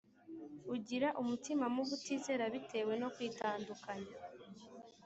[0.75, 4.15] ugira umutima mubi utizera bitewe no kwitandukanya